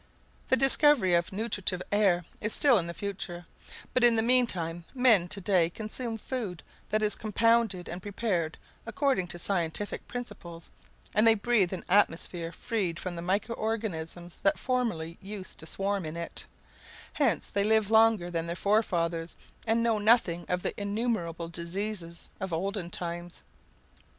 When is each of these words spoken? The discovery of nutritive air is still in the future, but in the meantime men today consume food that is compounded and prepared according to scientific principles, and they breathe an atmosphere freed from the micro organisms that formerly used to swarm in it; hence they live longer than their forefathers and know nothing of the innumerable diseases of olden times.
The 0.49 0.57
discovery 0.57 1.13
of 1.13 1.31
nutritive 1.31 1.83
air 1.91 2.25
is 2.39 2.53
still 2.53 2.79
in 2.79 2.87
the 2.87 2.93
future, 2.95 3.45
but 3.93 4.03
in 4.03 4.15
the 4.15 4.23
meantime 4.23 4.83
men 4.95 5.27
today 5.27 5.69
consume 5.69 6.17
food 6.17 6.63
that 6.89 7.03
is 7.03 7.13
compounded 7.15 7.87
and 7.87 8.01
prepared 8.01 8.57
according 8.87 9.27
to 9.27 9.37
scientific 9.37 10.07
principles, 10.07 10.71
and 11.13 11.27
they 11.27 11.35
breathe 11.35 11.71
an 11.71 11.85
atmosphere 11.87 12.51
freed 12.51 12.99
from 12.99 13.15
the 13.15 13.21
micro 13.21 13.53
organisms 13.53 14.39
that 14.41 14.57
formerly 14.57 15.19
used 15.21 15.59
to 15.59 15.67
swarm 15.67 16.03
in 16.07 16.17
it; 16.17 16.45
hence 17.13 17.51
they 17.51 17.63
live 17.63 17.91
longer 17.91 18.31
than 18.31 18.47
their 18.47 18.55
forefathers 18.55 19.35
and 19.67 19.83
know 19.83 19.99
nothing 19.99 20.47
of 20.49 20.63
the 20.63 20.73
innumerable 20.81 21.47
diseases 21.47 22.27
of 22.39 22.51
olden 22.51 22.89
times. 22.89 23.43